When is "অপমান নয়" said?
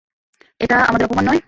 1.07-1.39